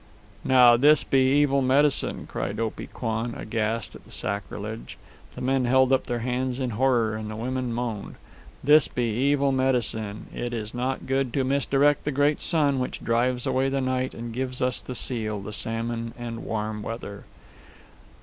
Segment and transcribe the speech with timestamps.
[0.43, 4.97] "Now this be evil medicine!" cried Opee Kwan, aghast at the sacrilege.
[5.35, 8.15] The men held up their hands in horror, and the women moaned.
[8.63, 10.25] "This be evil medicine.
[10.33, 14.33] It is not good to misdirect the great sun which drives away the night and
[14.33, 17.25] gives us the seal, the salmon, and warm weather."